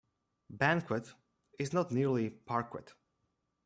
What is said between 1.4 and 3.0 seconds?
is not nearly parquet